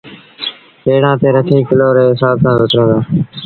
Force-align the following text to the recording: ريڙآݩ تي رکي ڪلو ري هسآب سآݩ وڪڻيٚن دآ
ريڙآݩ 0.85 1.19
تي 1.21 1.27
رکي 1.35 1.57
ڪلو 1.67 1.87
ري 1.95 2.03
هسآب 2.09 2.35
سآݩ 2.43 2.57
وڪڻيٚن 2.59 2.85
دآ 2.89 2.97